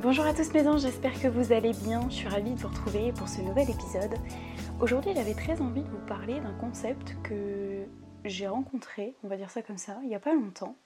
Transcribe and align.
Bonjour 0.00 0.26
à 0.26 0.32
tous 0.32 0.52
mes 0.52 0.68
anges, 0.68 0.82
j'espère 0.82 1.20
que 1.20 1.26
vous 1.26 1.52
allez 1.52 1.72
bien. 1.72 2.08
Je 2.08 2.14
suis 2.14 2.28
ravie 2.28 2.52
de 2.52 2.60
vous 2.60 2.68
retrouver 2.68 3.12
pour 3.12 3.28
ce 3.28 3.40
nouvel 3.40 3.68
épisode. 3.68 4.14
Aujourd'hui, 4.80 5.10
j'avais 5.12 5.34
très 5.34 5.60
envie 5.60 5.82
de 5.82 5.88
vous 5.88 6.06
parler 6.06 6.38
d'un 6.38 6.54
concept 6.54 7.16
que 7.24 7.84
j'ai 8.24 8.46
rencontré, 8.46 9.16
on 9.24 9.28
va 9.28 9.36
dire 9.36 9.50
ça 9.50 9.60
comme 9.60 9.76
ça, 9.76 9.98
il 10.02 10.08
n'y 10.08 10.14
a 10.14 10.20
pas 10.20 10.34
longtemps, 10.34 10.76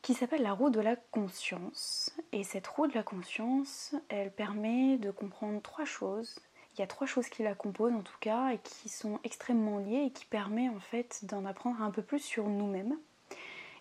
qui 0.00 0.14
s'appelle 0.14 0.40
la 0.40 0.54
roue 0.54 0.70
de 0.70 0.80
la 0.80 0.96
conscience. 0.96 2.16
Et 2.32 2.44
cette 2.44 2.66
roue 2.66 2.86
de 2.86 2.94
la 2.94 3.02
conscience, 3.02 3.94
elle 4.08 4.32
permet 4.32 4.96
de 4.96 5.10
comprendre 5.10 5.60
trois 5.60 5.84
choses. 5.84 6.38
Il 6.74 6.80
y 6.80 6.82
a 6.82 6.86
trois 6.86 7.06
choses 7.06 7.28
qui 7.28 7.42
la 7.42 7.54
composent 7.54 7.92
en 7.92 8.02
tout 8.02 8.18
cas 8.20 8.52
et 8.52 8.58
qui 8.58 8.88
sont 8.88 9.20
extrêmement 9.22 9.80
liées 9.80 10.04
et 10.06 10.12
qui 10.12 10.24
permet 10.24 10.70
en 10.70 10.80
fait 10.80 11.26
d'en 11.26 11.44
apprendre 11.44 11.82
un 11.82 11.90
peu 11.90 12.00
plus 12.00 12.20
sur 12.20 12.48
nous-mêmes 12.48 12.96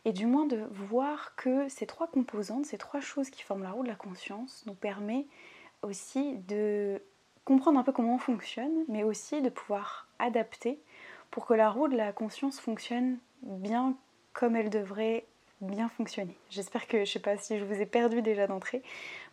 et 0.06 0.14
du 0.14 0.26
moins 0.26 0.46
de 0.46 0.66
voir 0.72 1.36
que 1.36 1.68
ces 1.70 1.86
trois 1.86 2.08
composantes, 2.08 2.66
ces 2.66 2.78
trois 2.78 3.02
choses 3.02 3.30
qui 3.30 3.44
forment 3.44 3.64
la 3.64 3.72
roue 3.72 3.84
de 3.84 3.90
la 3.90 3.96
conscience, 3.96 4.64
nous 4.66 4.74
permet 4.74 5.28
aussi 5.84 6.38
de 6.48 7.02
comprendre 7.46 7.80
un 7.80 7.84
peu 7.84 7.92
comment 7.92 8.16
on 8.16 8.20
fonctionne, 8.20 8.84
mais 8.88 9.04
aussi 9.04 9.42
de 9.42 9.50
pouvoir 9.50 10.08
adapter 10.20 10.80
pour 11.30 11.46
que 11.46 11.54
la 11.54 11.70
roue 11.70 11.88
de 11.88 11.98
la 11.98 12.12
conscience 12.12 12.60
fonctionne 12.60 13.18
bien 13.42 13.96
comme 14.34 14.56
elle 14.56 14.70
devrait 14.70 15.26
bien 15.62 15.90
fonctionner. 15.90 16.38
J'espère 16.50 16.88
que 16.88 16.98
je 16.98 17.02
ne 17.02 17.06
sais 17.06 17.20
pas 17.20 17.38
si 17.38 17.58
je 17.60 17.64
vous 17.64 17.80
ai 17.82 17.86
perdu 17.86 18.22
déjà 18.22 18.48
d'entrée, 18.48 18.82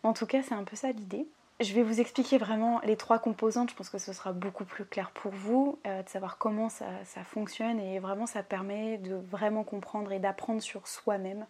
mais 0.03 0.09
en 0.09 0.13
tout 0.13 0.25
cas 0.25 0.41
c'est 0.43 0.53
un 0.53 0.63
peu 0.63 0.75
ça 0.75 0.91
l'idée. 0.91 1.27
Je 1.61 1.73
vais 1.73 1.83
vous 1.83 1.99
expliquer 1.99 2.37
vraiment 2.37 2.79
les 2.85 2.95
trois 2.95 3.19
composantes, 3.19 3.71
je 3.71 3.75
pense 3.75 3.89
que 3.89 3.97
ce 3.97 4.13
sera 4.13 4.31
beaucoup 4.31 4.63
plus 4.63 4.85
clair 4.85 5.11
pour 5.11 5.33
vous, 5.33 5.77
euh, 5.85 6.01
de 6.03 6.07
savoir 6.07 6.37
comment 6.37 6.69
ça, 6.69 6.85
fonctionne 7.25 7.81
et 7.81 7.99
vraiment 7.99 8.25
ça 8.25 8.43
permet 8.43 8.97
de 8.97 9.15
vraiment 9.15 9.65
comprendre 9.65 10.13
et 10.13 10.19
d'apprendre 10.19 10.61
sur 10.61 10.87
soi-même. 10.87 11.45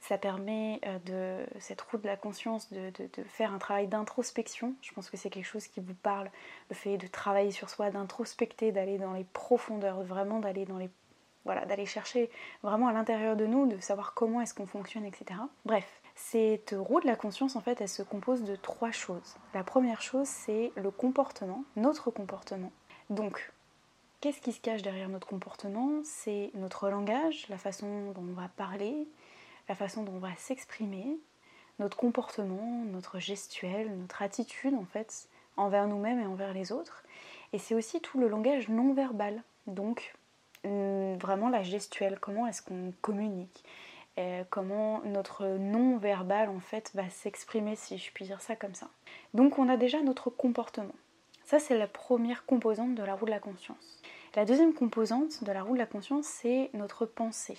Ça 0.00 0.18
permet 0.18 0.80
euh, 0.84 0.98
de 1.46 1.60
cette 1.60 1.80
route 1.80 2.02
de 2.02 2.08
la 2.08 2.16
conscience 2.16 2.72
de, 2.72 2.92
faire 3.28 3.54
un 3.54 3.58
travail 3.58 3.86
d'introspection. 3.86 4.74
Je 4.82 4.92
pense 4.94 5.08
que 5.08 5.16
c'est 5.16 5.30
quelque 5.30 5.46
chose 5.46 5.68
qui 5.68 5.78
vous 5.78 5.94
parle, 5.94 6.28
le 6.68 6.74
fait 6.74 6.96
de 6.96 7.06
travailler 7.06 7.52
sur 7.52 7.70
soi, 7.70 7.90
d'introspecter, 7.90 8.72
d'aller 8.72 8.98
dans 8.98 9.12
les 9.12 9.24
profondeurs, 9.32 10.02
vraiment 10.02 10.40
d'aller 10.40 10.64
dans 10.64 10.78
les 10.78 10.90
voilà, 11.44 11.66
d'aller 11.66 11.86
chercher 11.86 12.30
vraiment 12.62 12.88
à 12.88 12.92
l'intérieur 12.92 13.36
de 13.36 13.46
nous, 13.46 13.66
de 13.66 13.78
savoir 13.80 14.14
comment 14.14 14.40
est-ce 14.40 14.54
qu'on 14.54 14.66
fonctionne, 14.66 15.04
etc. 15.04 15.40
Bref, 15.64 16.01
cette 16.14 16.74
roue 16.78 17.00
de 17.00 17.06
la 17.06 17.16
conscience, 17.16 17.56
en 17.56 17.60
fait, 17.60 17.80
elle 17.80 17.88
se 17.88 18.02
compose 18.02 18.42
de 18.42 18.56
trois 18.56 18.90
choses. 18.90 19.36
La 19.54 19.64
première 19.64 20.02
chose, 20.02 20.26
c'est 20.26 20.72
le 20.76 20.90
comportement, 20.90 21.64
notre 21.76 22.10
comportement. 22.10 22.72
Donc, 23.10 23.52
qu'est-ce 24.20 24.40
qui 24.40 24.52
se 24.52 24.60
cache 24.60 24.82
derrière 24.82 25.08
notre 25.08 25.26
comportement? 25.26 26.00
C'est 26.04 26.50
notre 26.54 26.88
langage, 26.90 27.46
la 27.48 27.58
façon 27.58 28.12
dont 28.12 28.22
on 28.22 28.34
va 28.34 28.48
parler, 28.56 29.08
la 29.68 29.74
façon 29.74 30.02
dont 30.02 30.12
on 30.12 30.18
va 30.18 30.34
s'exprimer, 30.36 31.18
notre 31.78 31.96
comportement, 31.96 32.84
notre 32.84 33.18
gestuelle, 33.18 33.96
notre 33.96 34.22
attitude, 34.22 34.74
en 34.74 34.84
fait, 34.84 35.28
envers 35.56 35.86
nous-mêmes 35.86 36.20
et 36.20 36.26
envers 36.26 36.52
les 36.52 36.72
autres. 36.72 37.04
Et 37.52 37.58
c'est 37.58 37.74
aussi 37.74 38.00
tout 38.00 38.18
le 38.18 38.28
langage 38.28 38.68
non 38.68 38.92
verbal. 38.92 39.42
Donc, 39.66 40.14
hum, 40.64 41.16
vraiment 41.16 41.48
la 41.48 41.62
gestuelle, 41.62 42.18
comment 42.20 42.46
est-ce 42.46 42.62
qu'on 42.62 42.92
communique? 43.00 43.64
Comment 44.50 45.00
notre 45.04 45.46
non-verbal 45.46 46.48
en 46.48 46.60
fait 46.60 46.90
va 46.94 47.08
s'exprimer, 47.08 47.76
si 47.76 47.98
je 47.98 48.12
puis 48.12 48.24
dire 48.24 48.40
ça 48.40 48.56
comme 48.56 48.74
ça. 48.74 48.88
Donc 49.34 49.58
on 49.58 49.68
a 49.68 49.76
déjà 49.76 50.02
notre 50.02 50.30
comportement. 50.30 50.94
Ça 51.44 51.58
c'est 51.58 51.76
la 51.76 51.86
première 51.86 52.44
composante 52.44 52.94
de 52.94 53.02
la 53.02 53.14
roue 53.14 53.26
de 53.26 53.30
la 53.30 53.40
conscience. 53.40 54.02
La 54.34 54.44
deuxième 54.44 54.72
composante 54.72 55.44
de 55.44 55.52
la 55.52 55.62
roue 55.62 55.74
de 55.74 55.78
la 55.78 55.86
conscience, 55.86 56.26
c'est 56.26 56.70
notre 56.72 57.04
pensée. 57.04 57.58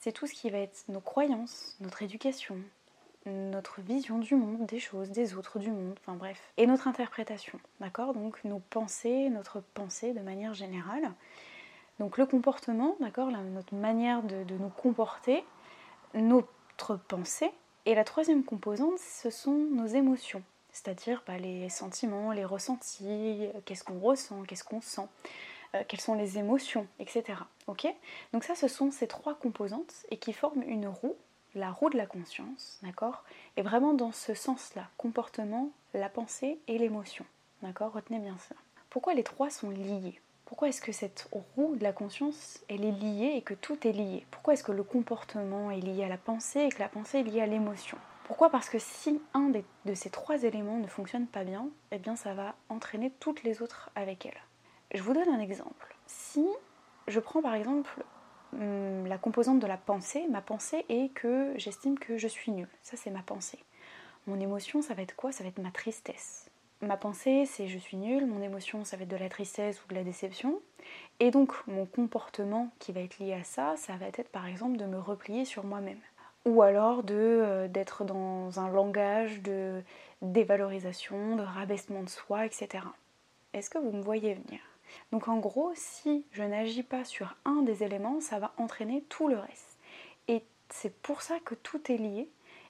C'est 0.00 0.12
tout 0.12 0.26
ce 0.26 0.34
qui 0.34 0.50
va 0.50 0.58
être 0.58 0.84
nos 0.88 1.00
croyances, 1.00 1.76
notre 1.80 2.02
éducation, 2.02 2.56
notre 3.26 3.80
vision 3.80 4.18
du 4.18 4.34
monde, 4.34 4.66
des 4.66 4.78
choses, 4.78 5.10
des 5.10 5.34
autres, 5.34 5.58
du 5.58 5.70
monde, 5.70 5.94
enfin 6.00 6.14
bref, 6.14 6.52
et 6.56 6.66
notre 6.66 6.88
interprétation, 6.88 7.58
d'accord? 7.80 8.12
Donc 8.12 8.44
nos 8.44 8.58
pensées, 8.58 9.30
notre 9.30 9.60
pensée 9.60 10.12
de 10.12 10.20
manière 10.20 10.52
générale. 10.52 11.10
Donc 12.00 12.18
le 12.18 12.26
comportement, 12.26 12.96
d'accord, 13.00 13.30
notre 13.30 13.74
manière 13.74 14.22
de, 14.22 14.44
nous 14.58 14.68
comporter, 14.68 15.44
notre 16.14 16.96
pensée. 16.96 17.50
Et 17.86 17.94
la 17.94 18.04
troisième 18.04 18.44
composante, 18.44 18.98
ce 18.98 19.28
sont 19.28 19.52
nos 19.52 19.86
émotions, 19.86 20.42
c'est-à-dire 20.72 21.22
bah, 21.26 21.36
les 21.36 21.68
sentiments, 21.68 22.32
les 22.32 22.44
ressentis, 22.44 23.46
qu'est-ce 23.66 23.84
qu'on 23.84 24.00
ressent, 24.00 24.42
qu'est-ce 24.44 24.64
qu'on 24.64 24.80
sent, 24.80 25.06
euh, 25.74 25.82
quelles 25.86 26.00
sont 26.00 26.14
les 26.14 26.38
émotions, 26.38 26.86
etc. 26.98 27.40
Ok? 27.66 27.86
Donc 28.32 28.44
ça, 28.44 28.54
ce 28.54 28.68
sont 28.68 28.90
ces 28.90 29.06
trois 29.06 29.34
composantes 29.34 30.06
et 30.10 30.16
qui 30.16 30.32
forment 30.32 30.62
une 30.62 30.86
roue, 30.86 31.16
la 31.54 31.70
roue 31.70 31.90
de 31.90 31.98
la 31.98 32.06
conscience, 32.06 32.78
d'accord? 32.82 33.24
Et 33.56 33.62
vraiment 33.62 33.92
dans 33.92 34.12
ce 34.12 34.34
sens-là, 34.34 34.88
comportement, 34.96 35.70
la 35.92 36.08
pensée 36.08 36.58
et 36.68 36.78
l'émotion, 36.78 37.26
d'accord? 37.62 37.92
Retenez 37.92 38.18
bien 38.18 38.36
ça. 38.38 38.54
Pourquoi 38.88 39.14
les 39.14 39.24
trois 39.24 39.50
sont 39.50 39.70
liés? 39.70 40.20
Pourquoi 40.46 40.68
est-ce 40.68 40.80
que 40.80 40.92
cette 40.92 41.28
roue 41.32 41.74
de 41.76 41.82
la 41.82 41.92
conscience, 41.92 42.62
elle 42.68 42.84
est 42.84 42.92
liée 42.92 43.32
et 43.36 43.42
que 43.42 43.54
tout 43.54 43.86
est 43.86 43.92
lié? 43.92 44.26
Pourquoi 44.30 44.54
est-ce 44.54 44.64
que 44.64 44.72
le 44.72 44.82
comportement 44.82 45.70
est 45.70 45.80
lié 45.80 46.04
à 46.04 46.08
la 46.08 46.18
pensée 46.18 46.60
et 46.60 46.68
que 46.68 46.80
la 46.80 46.88
pensée 46.88 47.20
est 47.20 47.22
liée 47.22 47.40
à 47.40 47.46
l'émotion? 47.46 47.96
Pourquoi? 48.24 48.50
Parce 48.50 48.68
que 48.68 48.78
si 48.78 49.20
un 49.34 49.50
de 49.50 49.94
ces 49.94 50.10
trois 50.10 50.42
éléments 50.44 50.78
ne 50.78 50.86
fonctionne 50.86 51.26
pas 51.26 51.44
bien, 51.44 51.68
eh 51.90 51.98
bien 51.98 52.16
ça 52.16 52.34
va 52.34 52.54
entraîner 52.68 53.10
toutes 53.20 53.42
les 53.42 53.62
autres 53.62 53.90
avec 53.94 54.26
elle. 54.26 54.40
Je 54.94 55.02
vous 55.02 55.12
donne 55.12 55.28
un 55.28 55.40
exemple. 55.40 55.96
Si 56.06 56.46
je 57.08 57.20
prends 57.20 57.42
par 57.42 57.54
exemple 57.54 58.04
hum, 58.52 59.06
la 59.06 59.18
composante 59.18 59.60
de 59.60 59.66
la 59.66 59.76
pensée, 59.76 60.26
ma 60.30 60.40
pensée 60.40 60.84
est 60.88 61.12
que 61.12 61.52
j'estime 61.56 61.98
que 61.98 62.16
je 62.16 62.28
suis 62.28 62.52
nulle. 62.52 62.68
Ça 62.82 62.96
c'est 62.96 63.10
ma 63.10 63.22
pensée. 63.22 63.58
Mon 64.26 64.40
émotion, 64.40 64.80
ça 64.80 64.94
va 64.94 65.02
être 65.02 65.16
quoi? 65.16 65.32
Ça 65.32 65.42
va 65.42 65.48
être 65.48 65.58
ma 65.58 65.70
tristesse 65.70 66.43
ma 66.86 66.96
pensée, 66.96 67.46
c'est 67.46 67.66
je 67.66 67.78
suis 67.78 67.96
nulle, 67.96 68.26
mon 68.26 68.42
émotion, 68.42 68.84
ça 68.84 68.96
va 68.96 69.02
être 69.02 69.08
de 69.08 69.16
la 69.16 69.28
tristesse 69.28 69.82
ou 69.84 69.88
de 69.88 69.94
la 69.94 70.04
déception. 70.04 70.60
Et 71.20 71.30
donc, 71.30 71.52
mon 71.66 71.86
comportement 71.86 72.70
qui 72.78 72.92
va 72.92 73.00
être 73.00 73.18
lié 73.18 73.34
à 73.34 73.44
ça, 73.44 73.74
ça 73.76 73.96
va 73.96 74.06
être 74.06 74.28
par 74.28 74.46
exemple 74.46 74.76
de 74.76 74.84
me 74.84 74.98
replier 74.98 75.44
sur 75.44 75.64
moi-même. 75.64 76.00
Ou 76.44 76.62
alors 76.62 77.02
de, 77.02 77.14
euh, 77.14 77.68
d'être 77.68 78.04
dans 78.04 78.60
un 78.60 78.68
langage 78.68 79.40
de 79.42 79.82
dévalorisation, 80.22 81.36
de 81.36 81.42
rabaissement 81.42 82.02
de 82.02 82.08
soi, 82.08 82.46
etc. 82.46 82.84
Est-ce 83.52 83.70
que 83.70 83.78
vous 83.78 83.92
me 83.92 84.02
voyez 84.02 84.34
venir? 84.34 84.60
Donc 85.12 85.28
en 85.28 85.38
gros, 85.38 85.72
si 85.74 86.26
je 86.32 86.42
n'agis 86.42 86.82
pas 86.82 87.04
sur 87.04 87.36
un 87.44 87.62
des 87.62 87.82
éléments, 87.82 88.20
ça 88.20 88.38
va 88.38 88.52
entraîner 88.58 89.02
tout 89.08 89.28
le 89.28 89.38
reste. 89.38 89.78
Et 90.28 90.44
c'est 90.68 90.94
pour 91.02 91.22
ça 91.22 91.38
que 91.44 91.54
tout 91.54 91.90
est 91.90 91.96
lié 91.96 92.28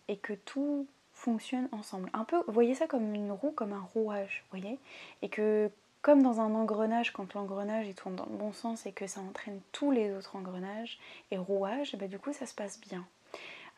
et 0.09 0.17
que 0.17 0.33
tout 0.33 0.87
fonctionnent 1.25 1.69
ensemble. 1.73 2.11
Un 2.13 2.25
peu, 2.25 2.43
voyez 2.49 2.75
ça 2.75 2.87
comme 2.87 3.15
une 3.15 3.33
roue, 3.33 3.53
comme 3.53 3.73
un 3.73 3.87
rouage, 3.95 4.45
voyez 4.51 4.79
Et 5.23 5.29
que 5.29 5.71
comme 6.03 6.23
dans 6.23 6.41
un 6.41 6.55
engrenage, 6.55 7.13
quand 7.13 7.33
l'engrenage 7.33 7.87
il 7.87 7.95
tourne 7.95 8.15
dans 8.15 8.27
le 8.27 8.37
bon 8.37 8.53
sens 8.53 8.85
et 8.85 8.93
que 8.93 9.07
ça 9.07 9.21
entraîne 9.21 9.61
tous 9.73 9.91
les 9.91 10.15
autres 10.15 10.37
engrenages 10.37 10.99
et 11.31 11.39
rouages, 11.39 11.97
bah, 11.97 12.09
du 12.09 12.19
coup 12.19 12.35
ça 12.35 12.45
se 12.45 12.55
passe 12.55 12.79
bien. 12.79 13.07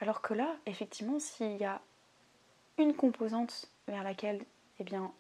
Alors 0.01 0.23
que 0.23 0.35
là, 0.35 0.57
effectivement, 0.67 1.21
s'il 1.21 1.57
y 1.57 1.65
a 1.65 1.81
une 2.79 2.95
composante 2.95 3.71
vers 3.87 4.03
laquelle 4.03 4.45
eh 4.81 4.85
bien, 4.85 5.13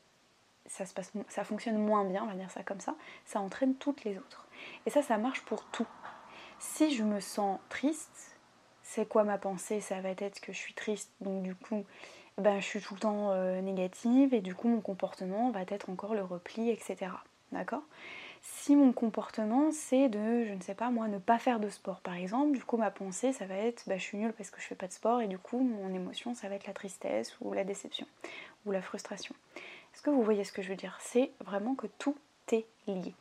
ça, 0.66 0.84
se 0.84 0.92
passe, 0.92 1.12
ça 1.28 1.44
fonctionne 1.44 1.78
moins 1.78 2.04
bien, 2.04 2.24
on 2.24 2.26
va 2.26 2.34
dire 2.34 2.50
ça 2.50 2.64
comme 2.64 2.80
ça, 2.80 2.96
ça 3.24 3.40
entraîne 3.40 3.76
toutes 3.76 4.02
les 4.02 4.18
autres. 4.18 4.48
Et 4.84 4.90
ça, 4.90 5.00
ça 5.00 5.16
marche 5.16 5.42
pour 5.42 5.64
tout. 5.66 5.86
Si 6.58 6.92
je 6.92 7.04
me 7.04 7.20
sens 7.20 7.60
triste, 7.68 8.36
c'est 8.82 9.08
quoi 9.08 9.24
ma 9.24 9.38
pensée? 9.38 9.80
Ça 9.80 10.00
va 10.00 10.10
être 10.10 10.40
que 10.40 10.52
je 10.52 10.58
suis 10.58 10.74
triste, 10.74 11.10
donc 11.20 11.42
du 11.42 11.54
coup, 11.54 11.84
ben, 12.38 12.60
je 12.60 12.66
suis 12.66 12.80
tout 12.80 12.94
le 12.94 13.00
temps 13.00 13.30
euh, 13.30 13.60
négative 13.60 14.34
et 14.34 14.40
du 14.40 14.54
coup 14.54 14.68
mon 14.68 14.80
comportement 14.80 15.50
va 15.50 15.62
être 15.68 15.90
encore 15.90 16.14
le 16.14 16.22
repli, 16.22 16.70
etc. 16.70 17.12
D'accord? 17.52 17.82
Si 18.42 18.76
mon 18.76 18.92
comportement 18.92 19.70
c'est 19.72 20.08
de, 20.08 20.44
je 20.44 20.52
ne 20.52 20.60
sais 20.60 20.74
pas 20.74 20.90
moi, 20.90 21.08
ne 21.08 21.18
pas 21.18 21.38
faire 21.38 21.60
de 21.60 21.68
sport 21.68 22.00
par 22.00 22.14
exemple, 22.14 22.52
du 22.52 22.62
coup 22.62 22.76
ma 22.76 22.90
pensée 22.90 23.32
ça 23.32 23.46
va 23.46 23.56
être 23.56 23.84
ben, 23.86 23.98
je 23.98 24.04
suis 24.04 24.18
nulle 24.18 24.32
parce 24.32 24.50
que 24.50 24.60
je 24.60 24.66
fais 24.66 24.74
pas 24.74 24.86
de 24.86 24.92
sport 24.92 25.20
et 25.20 25.26
du 25.26 25.38
coup 25.38 25.58
mon 25.58 25.92
émotion 25.94 26.34
ça 26.34 26.48
va 26.48 26.54
être 26.54 26.66
la 26.66 26.74
tristesse 26.74 27.36
ou 27.40 27.52
la 27.52 27.64
déception 27.64 28.06
ou 28.66 28.72
la 28.72 28.82
frustration. 28.82 29.34
Est-ce 29.94 30.02
que 30.02 30.10
vous 30.10 30.22
voyez 30.22 30.44
ce 30.44 30.52
que 30.52 30.60
je 30.60 30.68
veux 30.68 30.76
dire? 30.76 30.98
C'est 31.00 31.32
vraiment 31.40 31.74
que 31.74 31.86
tout 31.98 32.16
est 32.52 32.66
lié. 32.86 33.14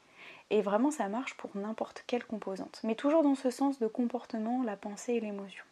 Et 0.50 0.62
vraiment, 0.62 0.92
ça 0.92 1.08
marche 1.08 1.36
pour 1.36 1.50
n'importe 1.56 2.04
quelle 2.06 2.26
composante. 2.26 2.82
Mais 2.84 2.96
toujours 2.96 3.24
dans 3.24 3.36
ce 3.36 3.50
sens 3.50 3.80
de 3.80 3.88
comportement, 3.88 4.62
la 4.64 4.76
pensée 4.76 5.14
et 5.14 5.20
l'émotion. 5.20 5.64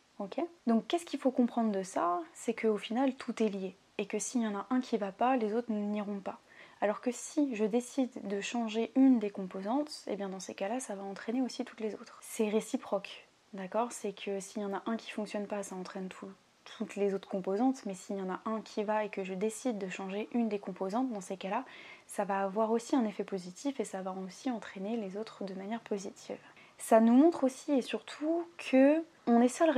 Donc 0.68 0.88
qu'est-ce 0.88 1.06
qu'il 1.06 1.20
faut 1.20 1.32
comprendre 1.32 1.72
de 1.72 1.84
ça? 1.84 2.22
C'est 2.34 2.54
qu'au 2.54 2.78
final, 2.78 3.16
tout 3.16 3.42
est 3.42 3.50
lié. 3.50 3.76
Et 3.98 4.06
que 4.06 4.20
s'il 4.20 4.42
y 4.42 4.48
en 4.48 4.56
a 4.56 4.66
un 4.70 4.82
qui 4.82 4.98
va 4.98 5.12
pas, 5.12 5.38
les 5.38 5.54
autres 5.54 5.72
n'iront 5.72 6.20
pas. 6.20 6.40
Alors 6.82 7.00
que 7.00 7.12
si 7.12 7.56
je 7.56 7.64
décide 7.64 8.12
de 8.28 8.42
changer 8.42 8.92
une 8.96 9.20
des 9.20 9.30
composantes, 9.30 10.04
et 10.08 10.14
eh 10.14 10.16
bien 10.16 10.30
dans 10.30 10.42
ces 10.42 10.54
cas-là, 10.54 10.80
ça 10.80 10.96
va 10.96 11.04
entraîner 11.04 11.42
aussi 11.42 11.64
toutes 11.64 11.80
les 11.80 11.96
autres. 11.96 12.20
C'est 12.22 12.50
réciproque, 12.50 13.28
d'accord? 13.54 13.92
C'est 13.92 14.12
que 14.12 14.40
s'il 14.40 14.62
y 14.62 14.66
en 14.66 14.74
a 14.74 14.84
un 14.86 14.98
qui 14.98 15.12
fonctionne 15.12 15.48
pas, 15.48 15.64
ça 15.64 15.76
entraîne 15.76 16.10
toutes 16.10 16.96
les 16.96 17.14
autres 17.14 17.30
composantes, 17.30 17.86
mais 17.86 17.94
s'il 17.94 18.18
y 18.18 18.22
en 18.22 18.30
a 18.30 18.42
un 18.46 18.62
qui 18.62 18.84
va 18.84 19.06
et 19.06 19.10
que 19.10 19.24
je 19.24 19.34
décide 19.34 19.78
de 19.78 19.88
changer 19.88 20.28
une 20.34 20.50
des 20.50 20.60
composantes, 20.60 21.12
dans 21.14 21.22
ces 21.22 21.38
cas-là, 21.38 21.64
ça 22.08 22.26
va 22.26 22.44
avoir 22.44 22.72
aussi 22.72 22.96
un 22.96 23.06
effet 23.06 23.24
positif 23.24 23.80
et 23.80 23.86
ça 23.86 24.02
va 24.02 24.14
aussi 24.26 24.52
entraîner 24.52 24.98
les 24.98 25.16
autres 25.16 25.46
de 25.46 25.54
manière 25.54 25.82
positive. 25.82 26.40
Ça 26.78 27.00
nous 27.00 27.14
montre 27.14 27.44
aussi 27.44 27.72
et 27.72 27.82
surtout 27.82 28.46
que 28.58 29.04
on 29.26 29.42
est 29.42 29.48
seul 29.48 29.70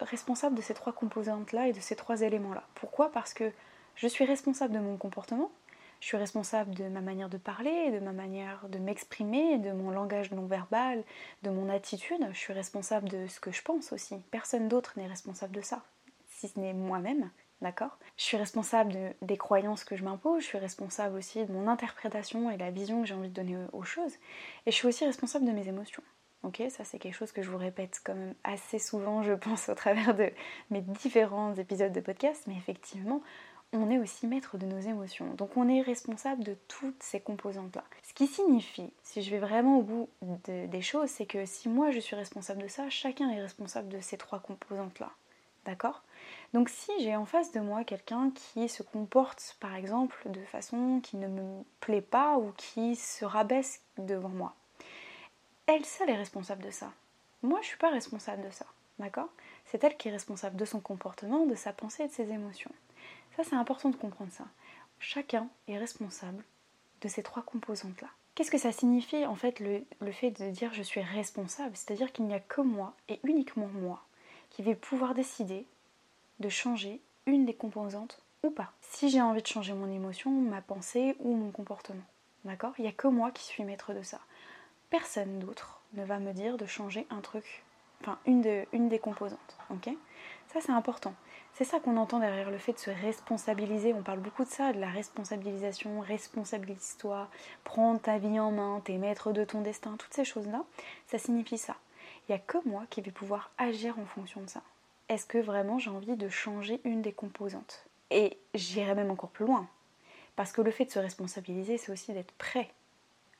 responsable 0.00 0.54
de 0.54 0.62
ces 0.62 0.72
trois 0.72 0.92
composantes-là 0.92 1.68
et 1.68 1.72
de 1.72 1.80
ces 1.80 1.96
trois 1.96 2.22
éléments-là. 2.22 2.64
Pourquoi? 2.74 3.12
Parce 3.12 3.34
que 3.34 3.52
je 3.94 4.06
suis 4.08 4.24
responsable 4.24 4.72
de 4.72 4.78
mon 4.78 4.96
comportement, 4.96 5.50
je 6.00 6.06
suis 6.06 6.16
responsable 6.16 6.74
de 6.74 6.88
ma 6.88 7.00
manière 7.00 7.28
de 7.28 7.36
parler, 7.36 7.90
de 7.90 7.98
ma 7.98 8.12
manière 8.12 8.68
de 8.68 8.78
m'exprimer, 8.78 9.58
de 9.58 9.72
mon 9.72 9.90
langage 9.90 10.30
non 10.30 10.46
verbal, 10.46 11.04
de 11.42 11.50
mon 11.50 11.68
attitude. 11.68 12.26
Je 12.32 12.38
suis 12.38 12.52
responsable 12.52 13.08
de 13.08 13.26
ce 13.26 13.40
que 13.40 13.50
je 13.50 13.62
pense 13.62 13.92
aussi. 13.92 14.16
Personne 14.30 14.68
d'autre 14.68 14.94
n'est 14.96 15.06
responsable 15.06 15.54
de 15.54 15.62
ça, 15.62 15.82
si 16.28 16.48
ce 16.48 16.58
n'est 16.58 16.74
moi-même. 16.74 17.30
D'accord? 17.62 17.98
Je 18.18 18.24
suis 18.24 18.36
responsable 18.36 19.14
des 19.22 19.38
croyances 19.38 19.84
que 19.84 19.96
je 19.96 20.04
m'impose, 20.04 20.42
je 20.42 20.48
suis 20.48 20.58
responsable 20.58 21.16
aussi 21.16 21.44
de 21.44 21.52
mon 21.52 21.68
interprétation 21.68 22.50
et 22.50 22.58
la 22.58 22.70
vision 22.70 23.00
que 23.00 23.08
j'ai 23.08 23.14
envie 23.14 23.30
de 23.30 23.34
donner 23.34 23.56
aux 23.72 23.82
choses. 23.82 24.12
Et 24.66 24.70
je 24.70 24.76
suis 24.76 24.86
aussi 24.86 25.06
responsable 25.06 25.46
de 25.46 25.52
mes 25.52 25.66
émotions. 25.66 26.02
Ok, 26.46 26.62
ça 26.70 26.84
c'est 26.84 27.00
quelque 27.00 27.16
chose 27.16 27.32
que 27.32 27.42
je 27.42 27.50
vous 27.50 27.58
répète 27.58 28.00
quand 28.04 28.14
même 28.14 28.34
assez 28.44 28.78
souvent, 28.78 29.24
je 29.24 29.32
pense, 29.34 29.68
au 29.68 29.74
travers 29.74 30.14
de 30.14 30.30
mes 30.70 30.80
différents 30.80 31.52
épisodes 31.56 31.92
de 31.92 32.00
podcast, 32.00 32.44
mais 32.46 32.54
effectivement, 32.56 33.20
on 33.72 33.90
est 33.90 33.98
aussi 33.98 34.28
maître 34.28 34.56
de 34.56 34.64
nos 34.64 34.78
émotions. 34.78 35.34
Donc 35.34 35.56
on 35.56 35.68
est 35.68 35.82
responsable 35.82 36.44
de 36.44 36.56
toutes 36.68 37.02
ces 37.02 37.18
composantes-là. 37.18 37.82
Ce 38.04 38.14
qui 38.14 38.28
signifie, 38.28 38.92
si 39.02 39.22
je 39.22 39.30
vais 39.32 39.40
vraiment 39.40 39.78
au 39.78 39.82
bout 39.82 40.08
des 40.46 40.82
choses, 40.82 41.10
c'est 41.10 41.26
que 41.26 41.44
si 41.46 41.68
moi 41.68 41.90
je 41.90 41.98
suis 41.98 42.14
responsable 42.14 42.62
de 42.62 42.68
ça, 42.68 42.88
chacun 42.90 43.28
est 43.30 43.42
responsable 43.42 43.88
de 43.88 43.98
ces 43.98 44.16
trois 44.16 44.38
composantes-là. 44.38 45.10
D'accord? 45.64 46.04
Donc 46.54 46.68
si 46.68 46.92
j'ai 47.00 47.16
en 47.16 47.26
face 47.26 47.50
de 47.50 47.58
moi 47.58 47.82
quelqu'un 47.82 48.30
qui 48.32 48.68
se 48.68 48.84
comporte 48.84 49.56
par 49.58 49.74
exemple 49.74 50.16
de 50.30 50.40
façon 50.44 51.00
qui 51.02 51.16
ne 51.16 51.26
me 51.26 51.64
plaît 51.80 52.00
pas 52.00 52.38
ou 52.38 52.52
qui 52.56 52.94
se 52.94 53.24
rabaisse 53.24 53.82
devant 53.98 54.28
moi, 54.28 54.54
elle 55.66 55.84
seule 55.84 56.10
est 56.10 56.16
responsable 56.16 56.62
de 56.62 56.70
ça. 56.70 56.92
Moi 57.42 57.60
je 57.62 57.66
suis 57.66 57.78
pas 57.78 57.90
responsable 57.90 58.44
de 58.44 58.50
ça. 58.50 58.66
D'accord? 58.98 59.28
C'est 59.66 59.84
elle 59.84 59.96
qui 59.96 60.08
est 60.08 60.12
responsable 60.12 60.56
de 60.56 60.64
son 60.64 60.80
comportement, 60.80 61.44
de 61.44 61.54
sa 61.54 61.72
pensée 61.72 62.04
et 62.04 62.08
de 62.08 62.12
ses 62.12 62.30
émotions. 62.30 62.70
Ça, 63.36 63.44
c'est 63.44 63.56
important 63.56 63.90
de 63.90 63.96
comprendre 63.96 64.32
ça. 64.32 64.46
Chacun 64.98 65.48
est 65.68 65.76
responsable 65.76 66.42
de 67.02 67.08
ces 67.08 67.22
trois 67.22 67.42
composantes-là. 67.42 68.08
Qu'est-ce 68.34 68.50
que 68.50 68.58
ça 68.58 68.72
signifie 68.72 69.26
en 69.26 69.34
fait 69.34 69.60
le, 69.60 70.12
fait 70.12 70.30
de 70.30 70.50
dire 70.50 70.72
je 70.72 70.82
suis 70.82 71.02
responsable? 71.02 71.76
C'est-à-dire 71.76 72.12
qu'il 72.12 72.26
n'y 72.26 72.34
a 72.34 72.40
que 72.40 72.60
moi 72.62 72.94
et 73.08 73.20
uniquement 73.24 73.66
moi 73.66 74.02
qui 74.50 74.62
vais 74.62 74.74
pouvoir 74.74 75.14
décider 75.14 75.66
de 76.40 76.48
changer 76.48 77.00
une 77.26 77.44
des 77.44 77.54
composantes 77.54 78.22
ou 78.42 78.50
pas. 78.50 78.72
Si 78.80 79.10
j'ai 79.10 79.20
envie 79.20 79.42
de 79.42 79.46
changer 79.46 79.74
mon 79.74 79.90
émotion, 79.90 80.30
ma 80.30 80.62
pensée 80.62 81.16
ou 81.18 81.34
mon 81.34 81.50
comportement. 81.50 82.04
D'accord? 82.44 82.72
Il 82.78 82.82
n'y 82.82 82.88
a 82.88 82.92
que 82.92 83.08
moi 83.08 83.30
qui 83.30 83.44
suis 83.44 83.64
maître 83.64 83.92
de 83.92 84.02
ça. 84.02 84.20
Personne 84.90 85.38
d'autre 85.38 85.80
ne 85.94 86.04
va 86.04 86.18
me 86.18 86.32
dire 86.32 86.56
de 86.56 86.66
changer 86.66 87.06
un 87.10 87.20
truc, 87.20 87.64
enfin 88.00 88.18
une, 88.26 88.40
des 88.88 88.98
composantes. 88.98 89.58
Ok? 89.70 89.90
Ça 90.52 90.60
c'est 90.60 90.72
important. 90.72 91.14
C'est 91.54 91.64
ça 91.64 91.80
qu'on 91.80 91.96
entend 91.96 92.18
derrière 92.18 92.50
le 92.50 92.58
fait 92.58 92.74
de 92.74 92.78
se 92.78 92.90
responsabiliser. 92.90 93.94
On 93.94 94.02
parle 94.02 94.20
beaucoup 94.20 94.44
de 94.44 94.50
ça, 94.50 94.72
de 94.72 94.78
la 94.78 94.90
responsabilisation, 94.90 96.00
responsabilise-toi, 96.00 97.28
prends 97.64 97.96
ta 97.96 98.18
vie 98.18 98.38
en 98.38 98.52
main, 98.52 98.80
t'es 98.84 98.98
maître 98.98 99.32
de 99.32 99.42
ton 99.42 99.62
destin, 99.62 99.96
toutes 99.98 100.14
ces 100.14 100.24
choses-là. 100.24 100.64
Ça 101.06 101.18
signifie 101.18 101.58
ça. 101.58 101.76
Il 102.28 102.32
n'y 102.32 102.36
a 102.36 102.40
que 102.40 102.58
moi 102.68 102.84
qui 102.90 103.00
vais 103.00 103.10
pouvoir 103.10 103.50
agir 103.58 103.98
en 103.98 104.04
fonction 104.04 104.42
de 104.42 104.48
ça. 104.48 104.62
Est-ce 105.08 105.26
que 105.26 105.38
vraiment 105.38 105.78
j'ai 105.78 105.90
envie 105.90 106.16
de 106.16 106.28
changer 106.28 106.80
une 106.84 107.00
des 107.00 107.12
composantes? 107.12 107.86
Et 108.10 108.38
j'irai 108.54 108.94
même 108.94 109.10
encore 109.10 109.30
plus 109.30 109.46
loin. 109.46 109.68
Parce 110.36 110.52
que 110.52 110.60
le 110.60 110.70
fait 110.70 110.84
de 110.84 110.90
se 110.90 110.98
responsabiliser, 110.98 111.78
c'est 111.78 111.92
aussi 111.92 112.12
d'être 112.12 112.32
prêt 112.32 112.70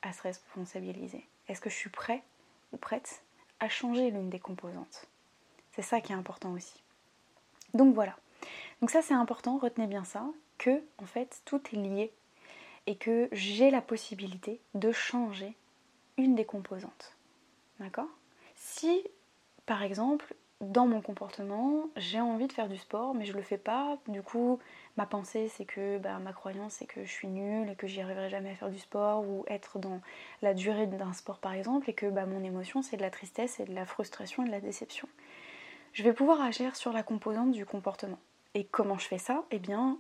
à 0.02 0.12
se 0.12 0.22
responsabiliser. 0.22 1.24
Est-ce 1.48 1.60
que 1.60 1.70
je 1.70 1.74
suis 1.74 1.90
prêt 1.90 2.22
ou 2.72 2.76
prête 2.76 3.22
à 3.60 3.68
changer 3.68 4.10
l'une 4.10 4.30
des 4.30 4.40
composantes? 4.40 5.06
C'est 5.72 5.82
ça 5.82 6.00
qui 6.00 6.12
est 6.12 6.16
important 6.16 6.52
aussi. 6.52 6.82
Donc 7.74 7.94
voilà. 7.94 8.16
Donc 8.80 8.90
ça 8.90 9.02
c'est 9.02 9.14
important, 9.14 9.58
retenez 9.58 9.86
bien 9.86 10.04
ça, 10.04 10.26
que 10.58 10.82
en 10.98 11.06
fait 11.06 11.42
tout 11.44 11.60
est 11.72 11.76
lié 11.76 12.12
et 12.86 12.96
que 12.96 13.28
j'ai 13.32 13.70
la 13.70 13.82
possibilité 13.82 14.60
de 14.74 14.92
changer 14.92 15.54
une 16.16 16.34
des 16.34 16.44
composantes. 16.44 17.16
D'accord? 17.80 18.08
Si 18.54 19.04
par 19.66 19.82
exemple 19.82 20.34
dans 20.60 20.86
mon 20.86 21.00
comportement, 21.00 21.88
j'ai 21.96 22.20
envie 22.20 22.46
de 22.46 22.52
faire 22.52 22.68
du 22.68 22.78
sport, 22.78 23.14
mais 23.14 23.24
je 23.24 23.32
le 23.34 23.42
fais 23.42 23.58
pas. 23.58 23.98
Du 24.08 24.22
coup, 24.22 24.58
ma 24.96 25.06
pensée, 25.06 25.48
c'est 25.48 25.66
que 25.66 25.98
bah, 25.98 26.18
ma 26.18 26.32
croyance, 26.32 26.74
c'est 26.74 26.86
que 26.86 27.04
je 27.04 27.10
suis 27.10 27.28
nulle 27.28 27.68
et 27.68 27.76
que 27.76 27.86
j'y 27.86 28.00
arriverai 28.00 28.30
jamais 28.30 28.50
à 28.50 28.54
faire 28.54 28.70
du 28.70 28.78
sport 28.78 29.26
ou 29.26 29.44
être 29.48 29.78
dans 29.78 30.00
la 30.42 30.54
durée 30.54 30.86
d'un 30.86 31.12
sport, 31.12 31.38
par 31.38 31.52
exemple, 31.52 31.90
et 31.90 31.94
que 31.94 32.06
bah, 32.06 32.26
mon 32.26 32.42
émotion, 32.42 32.82
c'est 32.82 32.96
de 32.96 33.02
la 33.02 33.10
tristesse 33.10 33.60
et 33.60 33.64
de 33.64 33.74
la 33.74 33.84
frustration 33.84 34.44
et 34.44 34.46
de 34.46 34.52
la 34.52 34.60
déception 34.60 35.08
je 35.96 36.02
vais 36.02 36.12
pouvoir 36.12 36.42
agir 36.42 36.76
sur 36.76 36.92
la 36.92 37.02
composante 37.02 37.52
du 37.52 37.64
comportement. 37.64 38.18
Et 38.52 38.64
comment 38.64 38.98
je 38.98 39.06
fais 39.06 39.16
ça? 39.16 39.44
Eh 39.50 39.58
bien, 39.58 39.96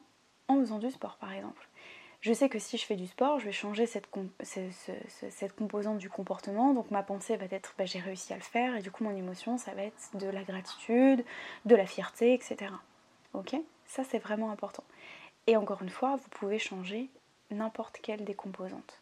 en 0.46 0.60
faisant 0.60 0.78
du 0.78 0.90
sport 0.90 1.16
par 1.16 1.32
exemple. 1.32 1.68
Je 2.20 2.32
sais 2.32 2.48
que 2.48 2.58
si 2.58 2.76
je 2.76 2.84
fais 2.84 2.96
du 2.96 3.06
sport, 3.06 3.38
je 3.38 3.46
vais 3.46 3.52
changer 3.52 3.86
cette, 3.86 4.06
composante 5.56 5.98
du 5.98 6.10
comportement. 6.10 6.74
Donc 6.74 6.90
ma 6.90 7.02
pensée 7.02 7.36
va 7.36 7.46
être 7.50 7.74
bah, 7.78 7.84
j'ai 7.84 8.00
réussi 8.00 8.32
à 8.32 8.36
le 8.36 8.42
faire 8.42 8.76
et 8.76 8.82
du 8.82 8.90
coup 8.90 9.04
mon 9.04 9.14
émotion 9.14 9.58
ça 9.58 9.72
va 9.74 9.82
être 9.82 10.10
de 10.14 10.26
la 10.28 10.42
gratitude, 10.42 11.24
de 11.64 11.76
la 11.76 11.86
fierté, 11.86 12.34
etc. 12.34 12.72
Ok? 13.34 13.54
Ça 13.84 14.02
c'est 14.04 14.18
vraiment 14.18 14.50
important. 14.50 14.84
Et 15.46 15.56
encore 15.56 15.82
une 15.82 15.90
fois, 15.90 16.16
vous 16.16 16.28
pouvez 16.30 16.58
changer 16.58 17.08
n'importe 17.50 18.00
quelle 18.02 18.24
des 18.24 18.34
composantes. 18.34 19.00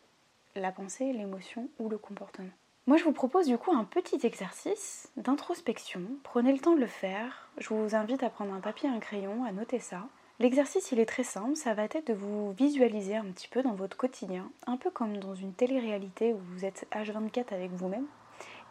La 0.57 0.73
pensée, 0.73 1.13
l'émotion 1.13 1.69
ou 1.79 1.89
le 1.89 1.99
comportement. 1.99 2.51
Moi, 2.87 2.99
je 2.99 3.05
vous 3.05 3.13
propose 3.13 3.47
du 3.47 3.57
coup 3.57 3.73
un 3.73 3.85
petit 3.85 4.27
exercice 4.27 5.11
d'introspection. 5.17 6.03
Prenez 6.23 6.53
le 6.53 6.59
temps 6.59 6.75
de 6.75 6.81
le 6.81 6.87
faire. 6.87 7.49
Je 7.57 7.73
vous 7.73 7.95
invite 7.95 8.23
à 8.23 8.29
prendre 8.29 8.53
un 8.53 8.61
papier 8.61 8.91
et 8.91 8.93
un 8.93 9.01
crayon, 9.01 9.45
à 9.45 9.53
noter 9.53 9.79
ça. 9.79 10.07
L'exercice, 10.45 10.93
il 10.93 11.01
est 11.01 11.07
très 11.07 11.25
simple. 11.25 11.57
Ça 11.57 11.73
va 11.73 11.85
être 11.85 12.07
de 12.07 12.13
vous 12.13 12.53
visualiser 12.53 13.17
un 13.17 13.25
petit 13.25 13.49
peu 13.49 13.63
dans 13.63 13.73
votre 13.73 13.97
quotidien, 13.97 14.51
un 14.67 14.77
peu 14.77 14.91
comme 14.91 15.17
dans 15.17 15.35
une 15.35 15.55
télé-réalité 15.55 16.35
où 16.35 16.39
vous 16.53 16.67
êtes 16.67 16.87
H24 16.93 17.55
avec 17.55 17.71
vous-même, 17.71 18.05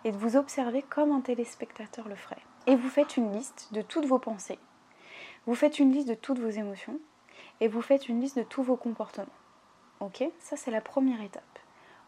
et 0.03 0.11
de 0.11 0.17
vous 0.17 0.37
observer 0.37 0.83
comme 0.83 1.11
un 1.11 1.21
téléspectateur 1.21 2.07
le 2.07 2.13
ferait. 2.13 2.43
Et 2.67 2.75
vous 2.75 2.89
faites 2.89 3.17
une 3.17 3.33
liste 3.33 3.69
de 3.71 3.81
toutes 3.81 4.05
vos 4.05 4.19
pensées. 4.19 4.59
Vous 5.47 5.55
faites 5.55 5.79
une 5.79 5.91
liste 5.91 6.07
de 6.07 6.13
toutes 6.13 6.37
vos 6.37 6.51
émotions. 6.51 6.99
Et 7.59 7.67
vous 7.67 7.81
faites 7.81 8.07
une 8.07 8.21
liste 8.21 8.37
de 8.37 8.43
tous 8.43 8.61
vos 8.61 8.77
comportements. 8.77 9.25
Ok? 9.99 10.23
Ça, 10.37 10.55
c'est 10.55 10.69
la 10.69 10.79
première 10.79 11.23
étape. 11.23 11.57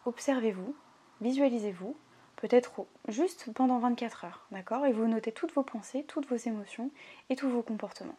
Observez-vous, 0.05 0.75
Visualisez-vous, 1.21 1.97
peut-être 2.35 2.85
juste 3.07 3.51
pendant 3.55 3.79
24 3.79 4.25
heures, 4.25 4.45
d'accord? 4.51 4.85
Et 4.85 4.93
vous 4.93 5.07
notez 5.07 5.31
toutes 5.31 5.53
vos 5.53 5.63
pensées, 5.63 6.03
toutes 6.03 6.27
vos 6.27 6.35
émotions 6.35 6.91
et 7.31 7.35
tous 7.35 7.49
vos 7.49 7.63
comportements. 7.63 8.17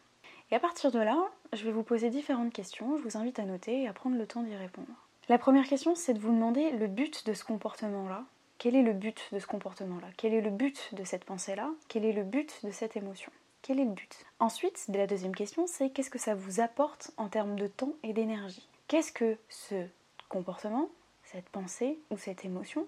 Et 0.50 0.54
à 0.54 0.60
partir 0.60 0.92
de 0.92 1.00
là, 1.00 1.18
je 1.52 1.64
vais 1.64 1.72
vous 1.72 1.82
poser 1.82 2.08
différentes 2.08 2.52
questions, 2.52 2.96
je 2.98 3.02
vous 3.02 3.16
invite 3.16 3.40
à 3.40 3.44
noter 3.44 3.82
et 3.82 3.88
à 3.88 3.92
prendre 3.92 4.16
le 4.16 4.26
temps 4.26 4.42
d'y 4.42 4.54
répondre. 4.54 4.86
La 5.28 5.38
première 5.38 5.66
question, 5.66 5.96
c'est 5.96 6.14
de 6.14 6.20
vous 6.20 6.32
demander 6.32 6.70
le 6.70 6.86
but 6.86 7.26
de 7.26 7.32
ce 7.32 7.44
comportement-là. 7.44 8.24
Quel 8.58 8.76
est 8.76 8.82
le 8.82 8.92
but 8.92 9.28
de 9.32 9.40
ce 9.40 9.46
comportement-là? 9.48 10.06
Quel 10.16 10.34
est 10.34 10.40
le 10.40 10.50
but 10.50 10.94
de 10.94 11.02
cette 11.02 11.24
pensée-là? 11.24 11.70
Quel 11.88 12.04
est 12.04 12.12
le 12.12 12.22
but 12.22 12.64
de 12.64 12.70
cette 12.70 12.96
émotion? 12.96 13.32
Quel 13.62 13.80
est 13.80 13.84
le 13.84 13.90
but? 13.90 14.24
Ensuite, 14.38 14.86
la 14.88 15.08
deuxième 15.08 15.34
question, 15.34 15.66
c'est 15.66 15.90
qu'est-ce 15.90 16.10
que 16.10 16.18
ça 16.18 16.36
vous 16.36 16.60
apporte 16.60 17.10
en 17.16 17.28
termes 17.28 17.58
de 17.58 17.66
temps 17.66 17.94
et 18.04 18.12
d'énergie? 18.12 18.68
Qu'est-ce 18.86 19.10
que 19.10 19.36
ce 19.48 19.84
comportement, 20.28 20.88
cette 21.24 21.48
pensée 21.48 21.98
ou 22.10 22.16
cette 22.16 22.44
émotion, 22.44 22.86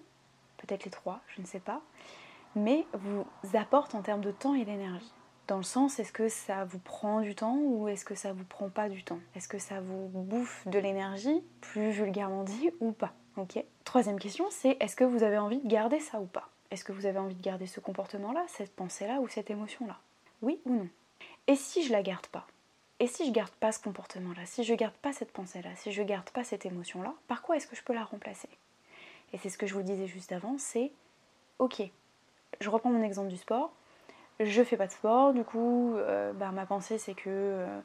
peut-être 0.57 0.85
les 0.85 0.91
trois, 0.91 1.19
je 1.27 1.41
ne 1.41 1.45
sais 1.45 1.59
pas, 1.59 1.81
mais 2.55 2.85
vous 2.93 3.25
apporte 3.53 3.95
en 3.95 4.01
termes 4.01 4.21
de 4.21 4.31
temps 4.31 4.55
et 4.55 4.63
d'énergie? 4.63 5.11
Dans 5.49 5.57
le 5.57 5.63
sens, 5.63 5.97
est-ce 5.97 6.13
que 6.13 6.29
ça 6.29 6.63
vous 6.63 6.77
prend 6.77 7.21
du 7.21 7.33
temps 7.33 7.57
ou 7.57 7.87
est-ce 7.87 8.05
que 8.05 8.13
ça 8.13 8.33
vous 8.33 8.43
prend 8.43 8.69
pas 8.69 8.87
du 8.87 9.03
temps? 9.03 9.17
Est-ce 9.33 9.47
que 9.47 9.57
ça 9.57 9.81
vous 9.81 10.07
bouffe 10.07 10.67
de 10.67 10.77
l'énergie, 10.77 11.43
plus 11.59 11.89
vulgairement 11.89 12.43
dit, 12.43 12.69
ou 12.79 12.91
pas? 12.91 13.13
Ok. 13.35 13.57
Troisième 13.83 14.19
question, 14.19 14.45
c'est 14.51 14.77
est-ce 14.79 14.95
que 14.95 15.03
vous 15.03 15.23
avez 15.23 15.39
envie 15.39 15.57
de 15.57 15.67
garder 15.67 15.99
ça 15.99 16.19
ou 16.19 16.27
pas? 16.27 16.49
Est-ce 16.69 16.83
que 16.83 16.91
vous 16.91 17.07
avez 17.07 17.17
envie 17.17 17.33
de 17.33 17.41
garder 17.41 17.65
ce 17.65 17.79
comportement-là, 17.79 18.45
cette 18.47 18.75
pensée-là 18.75 19.21
ou 19.21 19.27
cette 19.27 19.49
émotion-là? 19.49 19.97
Oui 20.43 20.61
ou 20.65 20.75
non? 20.75 20.87
Et 21.47 21.55
si 21.55 21.81
je 21.81 21.91
la 21.91 22.03
garde 22.03 22.27
pas? 22.27 22.45
Et 22.99 23.07
si 23.07 23.25
je 23.25 23.31
garde 23.31 23.49
pas 23.53 23.71
ce 23.71 23.79
comportement-là, 23.79 24.45
si 24.45 24.63
je 24.63 24.75
garde 24.75 24.93
pas 25.01 25.13
cette 25.13 25.31
pensée-là, 25.31 25.75
si 25.77 25.91
je 25.91 26.03
garde 26.03 26.29
pas 26.29 26.43
cette 26.43 26.67
émotion-là, 26.67 27.15
par 27.27 27.41
quoi 27.41 27.57
est-ce 27.57 27.65
que 27.65 27.75
je 27.75 27.81
peux 27.81 27.95
la 27.95 28.03
remplacer? 28.03 28.49
Et 29.33 29.39
c'est 29.39 29.49
ce 29.49 29.57
que 29.57 29.65
je 29.65 29.73
vous 29.73 29.81
disais 29.81 30.05
juste 30.05 30.31
avant, 30.31 30.59
c'est 30.59 30.91
ok, 31.57 31.81
je 32.61 32.69
reprends 32.69 32.91
mon 32.91 33.01
exemple 33.01 33.29
du 33.29 33.37
sport. 33.37 33.73
Je 34.39 34.63
fais 34.63 34.77
pas 34.77 34.87
de 34.87 34.91
sport, 34.91 35.33
du 35.33 35.43
coup, 35.43 35.95
euh, 35.97 36.33
bah, 36.33 36.51
ma 36.51 36.65
pensée 36.65 36.97
c'est 36.97 37.13
que 37.13 37.29
euh, 37.29 37.79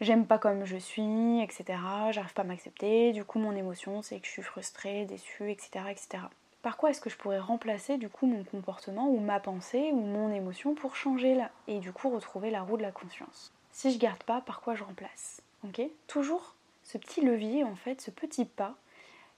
j'aime 0.00 0.26
pas 0.26 0.38
comme 0.38 0.64
je 0.64 0.76
suis, 0.76 1.42
etc. 1.42 1.64
J'arrive 2.10 2.32
pas 2.32 2.42
à 2.42 2.44
m'accepter, 2.44 3.12
du 3.12 3.24
coup, 3.24 3.38
mon 3.38 3.54
émotion 3.54 4.02
c'est 4.02 4.20
que 4.20 4.26
je 4.26 4.32
suis 4.32 4.42
frustrée, 4.42 5.04
déçue, 5.04 5.50
etc. 5.50 5.84
etc. 5.90 6.24
Par 6.62 6.76
quoi 6.76 6.90
est-ce 6.90 7.00
que 7.00 7.08
je 7.08 7.16
pourrais 7.16 7.38
remplacer 7.38 7.96
du 7.96 8.10
coup 8.10 8.26
mon 8.26 8.44
comportement 8.44 9.08
ou 9.08 9.18
ma 9.18 9.40
pensée 9.40 9.90
ou 9.92 10.00
mon 10.00 10.30
émotion 10.30 10.74
pour 10.74 10.94
changer 10.94 11.34
là 11.34 11.50
et 11.68 11.78
du 11.78 11.90
coup 11.90 12.10
retrouver 12.10 12.50
la 12.50 12.60
roue 12.60 12.76
de 12.76 12.82
la 12.82 12.92
conscience? 12.92 13.50
Si 13.72 13.90
je 13.90 13.98
garde 13.98 14.22
pas, 14.24 14.42
par 14.42 14.60
quoi 14.60 14.74
je 14.74 14.84
remplace? 14.84 15.42
Ok? 15.64 15.80
Toujours 16.06 16.54
ce 16.82 16.98
petit 16.98 17.22
levier 17.22 17.64
en 17.64 17.76
fait, 17.76 18.02
ce 18.02 18.10
petit 18.10 18.44
pas 18.44 18.74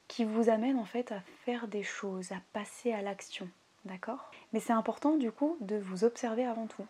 qui 0.08 0.24
vous 0.24 0.48
amène 0.48 0.78
en 0.78 0.84
fait 0.84 1.12
à 1.12 1.20
faire 1.44 1.68
des 1.68 1.84
choses, 1.84 2.32
à 2.32 2.40
passer 2.52 2.92
à 2.92 3.02
l'action. 3.02 3.48
D'accord 3.84 4.30
Mais 4.52 4.60
c'est 4.60 4.72
important 4.72 5.16
du 5.16 5.32
coup 5.32 5.56
de 5.60 5.76
vous 5.76 6.04
observer 6.04 6.44
avant 6.44 6.66
tout 6.66 6.86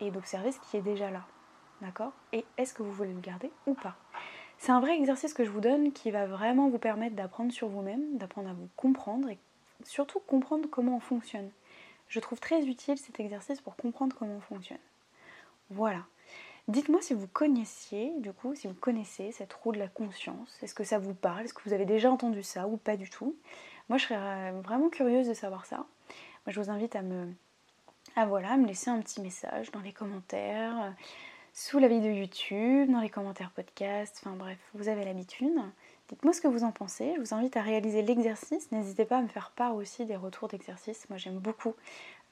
et 0.00 0.10
d'observer 0.10 0.52
ce 0.52 0.60
qui 0.60 0.76
est 0.76 0.82
déjà 0.82 1.10
là. 1.10 1.24
D'accord? 1.80 2.12
Et 2.32 2.44
est-ce 2.58 2.74
que 2.74 2.82
vous 2.82 2.92
voulez 2.92 3.12
le 3.12 3.20
garder 3.20 3.50
ou 3.66 3.74
pas? 3.74 3.96
C'est 4.58 4.72
un 4.72 4.80
vrai 4.80 4.96
exercice 4.96 5.34
que 5.34 5.44
je 5.44 5.50
vous 5.50 5.60
donne 5.60 5.92
qui 5.92 6.10
va 6.10 6.26
vraiment 6.26 6.68
vous 6.68 6.78
permettre 6.78 7.16
d'apprendre 7.16 7.52
sur 7.52 7.68
vous-même, 7.68 8.16
d'apprendre 8.18 8.50
à 8.50 8.52
vous 8.52 8.68
comprendre 8.76 9.28
et 9.28 9.38
surtout 9.84 10.20
comprendre 10.20 10.68
comment 10.70 10.96
on 10.96 11.00
fonctionne. 11.00 11.50
Je 12.08 12.20
trouve 12.20 12.40
très 12.40 12.64
utile 12.64 12.98
cet 12.98 13.20
exercice 13.20 13.60
pour 13.60 13.76
comprendre 13.76 14.14
comment 14.16 14.36
on 14.36 14.40
fonctionne. 14.40 14.78
Voilà. 15.70 16.04
Dites-moi 16.68 17.02
si 17.02 17.12
vous 17.12 17.26
connaissiez, 17.26 18.12
du 18.18 18.32
coup, 18.32 18.54
si 18.54 18.68
vous 18.68 18.74
connaissez 18.74 19.32
cette 19.32 19.52
roue 19.52 19.72
de 19.72 19.78
la 19.78 19.88
conscience. 19.88 20.58
Est-ce 20.62 20.74
que 20.74 20.84
ça 20.84 20.98
vous 20.98 21.12
parle? 21.12 21.44
Est-ce 21.44 21.52
que 21.52 21.62
vous 21.64 21.74
avez 21.74 21.84
déjà 21.84 22.10
entendu 22.10 22.42
ça 22.42 22.66
ou 22.66 22.76
pas 22.76 22.96
du 22.96 23.10
tout? 23.10 23.36
Moi, 23.88 23.98
je 23.98 24.04
serais 24.04 24.52
vraiment 24.62 24.88
curieuse 24.88 25.28
de 25.28 25.34
savoir 25.34 25.66
ça. 25.66 25.84
Je 26.46 26.60
vous 26.60 26.70
invite 26.70 26.94
à 26.94 27.02
me, 27.02 27.32
voilà, 28.26 28.56
me 28.56 28.66
laisser 28.66 28.90
un 28.90 29.00
petit 29.00 29.22
message 29.22 29.70
dans 29.70 29.80
les 29.80 29.92
commentaires, 29.92 30.76
euh, 30.78 30.90
sous 31.54 31.78
la 31.78 31.88
vidéo 31.88 32.12
YouTube, 32.12 32.90
dans 32.90 33.00
les 33.00 33.08
commentaires 33.08 33.50
podcast. 33.50 34.20
Enfin 34.20 34.36
bref, 34.36 34.58
vous 34.74 34.88
avez 34.88 35.04
l'habitude. 35.04 35.54
Dites-moi 36.10 36.34
ce 36.34 36.42
que 36.42 36.48
vous 36.48 36.62
en 36.62 36.70
pensez. 36.70 37.14
Je 37.16 37.20
vous 37.20 37.34
invite 37.34 37.56
à 37.56 37.62
réaliser 37.62 38.02
l'exercice. 38.02 38.70
N'hésitez 38.72 39.06
pas 39.06 39.18
à 39.18 39.22
me 39.22 39.28
faire 39.28 39.52
part 39.52 39.74
aussi 39.74 40.04
des 40.04 40.16
retours 40.16 40.48
d'exercice. 40.48 41.08
Moi, 41.08 41.16
j'aime 41.16 41.38
beaucoup 41.38 41.74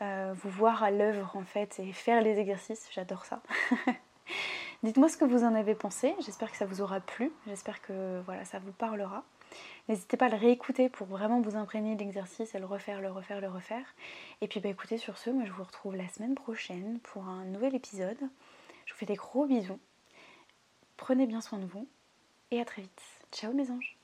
euh, 0.03 0.35
vous 0.37 0.51
voir 0.51 0.83
à 0.83 0.91
l'œuvre 0.91 1.35
en 1.35 1.45
fait 1.45 1.81
et 1.81 1.93
faire 1.93 2.21
les 2.21 2.39
exercices. 2.39 2.87
J'adore 2.93 3.25
ça. 3.25 3.41
Dites-moi 4.83 5.09
ce 5.09 5.17
que 5.17 5.25
vous 5.25 5.43
en 5.43 5.55
avez 5.55 5.75
pensé, 5.75 6.15
j'espère 6.21 6.51
que 6.51 6.57
ça 6.57 6.67
vous 6.67 6.83
aura 6.83 7.01
plu, 7.01 7.31
j'espère 7.47 7.81
que 7.83 8.21
voilà, 8.27 8.45
ça 8.45 8.59
vous 8.59 8.73
parlera. 8.73 9.23
N'hésitez 9.89 10.17
pas 10.17 10.27
à 10.27 10.29
le 10.29 10.37
réécouter 10.37 10.89
pour 10.89 11.07
vraiment 11.07 11.41
vous 11.41 11.57
imprégner 11.57 11.95
de 11.95 12.01
l'exercice 12.01 12.55
et 12.55 12.59
le 12.59 12.67
refaire, 12.67 13.01
le 13.01 13.11
refaire, 13.11 13.41
le 13.41 13.49
refaire. 13.49 13.95
Et 14.41 14.49
puis 14.49 14.61
bah 14.61 14.69
écoutez, 14.69 14.99
sur 14.99 15.19
ce, 15.19 15.31
moi 15.31 15.45
je 15.45 15.53
vous 15.53 15.65
retrouve 15.65 15.97
la 15.97 16.09
semaine 16.09 16.35
prochaine 16.35 17.01
pour 17.01 17.27
un 17.27 17.45
nouvel 17.45 17.75
épisode. 17.75 18.19
Je 18.87 18.93
vous 18.93 18.99
fais 18.99 19.07
des 19.07 19.15
gros 19.15 19.47
bisous. 19.47 19.81
Prenez 20.97 21.27
bien 21.27 21.41
soin 21.41 21.59
de 21.59 21.67
vous 21.67 21.89
et 22.51 22.61
à 22.61 22.65
très 22.65 22.83
vite. 22.83 23.03
Ciao 23.33 23.53
mes 23.53 23.71
anges 23.71 23.97